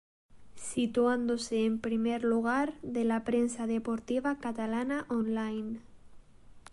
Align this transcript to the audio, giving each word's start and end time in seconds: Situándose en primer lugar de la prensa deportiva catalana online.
Situándose 0.55 1.63
en 1.63 1.77
primer 1.79 2.23
lugar 2.23 2.73
de 2.81 3.03
la 3.03 3.23
prensa 3.23 3.67
deportiva 3.67 4.39
catalana 4.39 5.05
online. 5.09 5.79